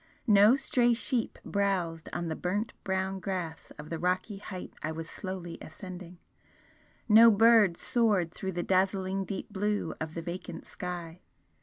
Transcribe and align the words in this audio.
No 0.25 0.55
stray 0.55 0.95
sheep 0.95 1.37
browsed 1.45 2.09
on 2.11 2.27
the 2.27 2.35
burnt 2.35 2.73
brown 2.83 3.19
grass 3.19 3.69
of 3.77 3.91
the 3.91 3.99
rocky 3.99 4.37
height 4.39 4.73
I 4.81 4.91
was 4.91 5.07
slowly 5.07 5.59
ascending 5.61 6.17
no 7.07 7.29
bird 7.29 7.77
soared 7.77 8.33
through 8.33 8.53
the 8.53 8.63
dazzling 8.63 9.25
deep 9.25 9.53
blue 9.53 9.93
of 10.01 10.15
the 10.15 10.23
vacant 10.23 10.65
sky. 10.65 11.21